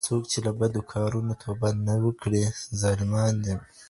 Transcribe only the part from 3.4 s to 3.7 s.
دي.